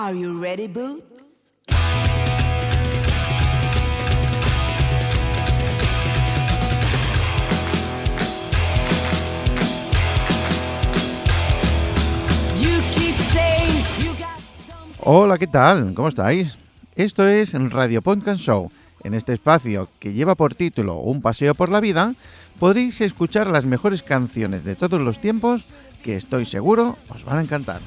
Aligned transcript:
Are 0.00 0.16
you 0.16 0.40
ready, 0.40 0.68
Boots? 0.68 1.52
Hola, 15.00 15.36
¿qué 15.36 15.48
tal? 15.48 15.92
¿Cómo 15.94 16.06
estáis? 16.06 16.58
Esto 16.94 17.26
es 17.26 17.52
Radio 17.54 18.00
Podcast 18.00 18.40
Show. 18.40 18.70
En 19.02 19.14
este 19.14 19.32
espacio 19.32 19.88
que 19.98 20.12
lleva 20.12 20.36
por 20.36 20.54
título 20.54 20.98
Un 20.98 21.22
paseo 21.22 21.56
por 21.56 21.70
la 21.70 21.80
vida, 21.80 22.14
podréis 22.60 23.00
escuchar 23.00 23.48
las 23.48 23.64
mejores 23.64 24.04
canciones 24.04 24.62
de 24.62 24.76
todos 24.76 25.00
los 25.00 25.20
tiempos 25.20 25.64
que 26.04 26.14
estoy 26.14 26.44
seguro 26.44 26.96
os 27.08 27.24
van 27.24 27.38
a 27.38 27.42
encantar. 27.42 27.80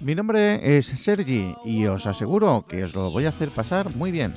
Mi 0.00 0.14
nombre 0.14 0.76
es 0.76 0.86
Sergi 0.86 1.54
y 1.64 1.86
os 1.86 2.06
aseguro 2.06 2.66
que 2.68 2.84
os 2.84 2.94
lo 2.94 3.10
voy 3.10 3.24
a 3.24 3.30
hacer 3.30 3.48
pasar 3.48 3.94
muy 3.96 4.10
bien. 4.10 4.34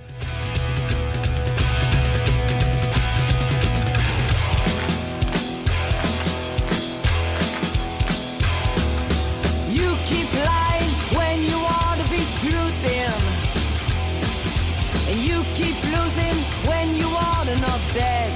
And 15.10 15.24
you 15.24 15.42
keep 15.56 15.76
losing 15.86 16.36
when 16.68 16.96
you 16.96 17.08
ought 17.08 17.46
to 17.46 17.56
not 17.62 17.80
bet. 17.94 18.32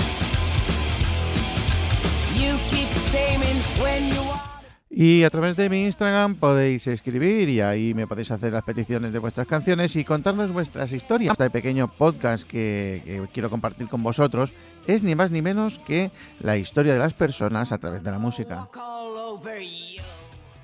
You 2.33 2.57
keep 2.69 2.87
saying 3.11 3.41
when 3.81 4.07
you 4.07 4.21
ought 4.21 4.51
Y 4.93 5.23
a 5.23 5.29
través 5.29 5.55
de 5.55 5.69
mi 5.69 5.85
Instagram 5.85 6.35
podéis 6.35 6.85
escribir 6.87 7.47
y 7.47 7.61
ahí 7.61 7.93
me 7.93 8.07
podéis 8.07 8.31
hacer 8.31 8.51
las 8.51 8.63
peticiones 8.63 9.13
de 9.13 9.19
vuestras 9.19 9.47
canciones 9.47 9.95
y 9.95 10.03
contarnos 10.03 10.51
vuestras 10.51 10.91
historias. 10.91 11.31
Este 11.31 11.49
pequeño 11.49 11.87
podcast 11.87 12.45
que, 12.45 13.01
que 13.05 13.27
quiero 13.33 13.49
compartir 13.49 13.87
con 13.87 14.03
vosotros 14.03 14.53
es 14.87 15.03
ni 15.03 15.15
más 15.15 15.31
ni 15.31 15.41
menos 15.41 15.79
que 15.79 16.11
la 16.41 16.57
historia 16.57 16.93
de 16.93 16.99
las 16.99 17.13
personas 17.13 17.71
a 17.71 17.77
través 17.77 18.03
de 18.03 18.11
la 18.11 18.19
música. 18.19 18.69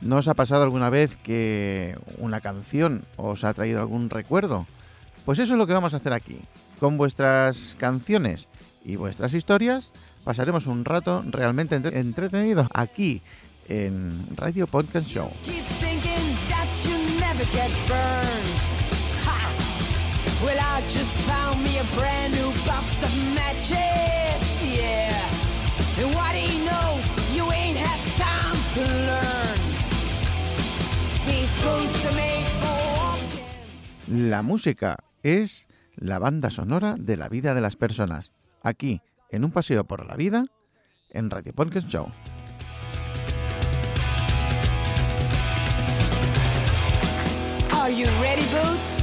¿No 0.01 0.17
os 0.17 0.27
ha 0.27 0.33
pasado 0.33 0.63
alguna 0.63 0.89
vez 0.89 1.15
que 1.17 1.97
una 2.17 2.41
canción 2.41 3.05
os 3.15 3.43
ha 3.43 3.53
traído 3.53 3.79
algún 3.79 4.09
recuerdo? 4.09 4.67
Pues 5.27 5.39
eso 5.39 5.55
es 5.55 5.59
lo 5.59 5.67
que 5.67 5.73
vamos 5.73 5.93
a 5.93 5.97
hacer 5.97 6.13
aquí. 6.13 6.39
Con 6.79 6.95
vuestras 6.95 7.75
canciones 7.77 8.47
y 8.85 8.95
vuestras 8.95 9.33
historias 9.33 9.91
pasaremos 10.23 10.67
un 10.67 10.85
rato 10.85 11.21
realmente 11.27 11.75
entre- 11.75 11.99
entretenido 11.99 12.69
aquí 12.73 13.21
en 13.67 14.25
Radio 14.37 14.67
Podcast 14.67 15.05
Show. 15.07 15.29
Keep 15.43 15.65
thinking 15.81 16.15
that 16.47 16.69
you 16.85 16.95
never 17.19 17.43
get 17.51 17.69
burned. 17.89 18.55
Ha! 19.25 19.51
Well, 20.45 20.57
I 20.57 20.81
just 20.89 21.11
found 21.27 21.61
me 21.61 21.77
a 21.77 21.83
brand 21.99 22.33
new 22.33 22.49
box 22.65 23.03
of 23.03 23.11
matches. 23.35 24.39
Yeah. 24.63 25.11
And 25.99 26.15
what 26.15 26.35
he 26.35 26.63
knows, 26.63 27.03
you 27.35 27.51
ain't 27.51 27.77
had 27.77 27.99
time 28.15 28.55
to 28.75 28.81
learn. 28.81 29.59
These 31.25 31.51
boots 31.61 32.05
are 32.05 32.15
made 32.15 32.47
for 32.61 32.77
walking. 32.95 34.29
La 34.29 34.41
música 34.41 34.95
es 35.27 35.67
la 35.95 36.19
banda 36.19 36.49
sonora 36.49 36.95
de 36.97 37.17
la 37.17 37.27
vida 37.27 37.53
de 37.53 37.61
las 37.61 37.75
personas. 37.75 38.31
Aquí, 38.61 39.01
en 39.29 39.43
un 39.43 39.51
paseo 39.51 39.85
por 39.85 40.05
la 40.05 40.15
vida, 40.15 40.45
en 41.09 41.29
Radio 41.29 41.53
Podcast 41.53 41.87
Show. 41.87 42.07
Boots? 48.51 48.96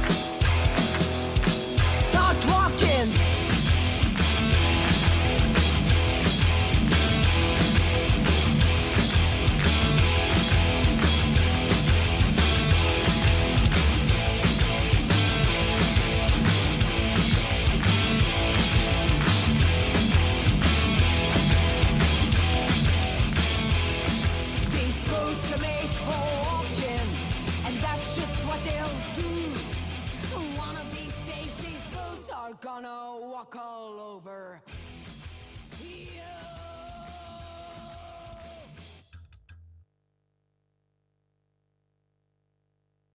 Gonna 32.65 33.17
walk 33.21 33.55
all 33.55 33.99
over 33.99 34.59
you. 35.83 36.64